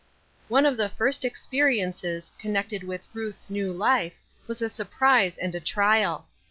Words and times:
|NE 0.49 0.65
of 0.65 0.77
the 0.77 0.89
first 0.89 1.23
experiences 1.23 2.31
connected 2.39 2.83
with 2.83 3.05
Ruth's 3.13 3.51
new 3.51 3.71
life 3.71 4.19
was 4.47 4.59
a 4.63 4.67
surprise 4.67 5.37
and 5.37 5.53
a 5.53 5.59
trial. 5.59 6.25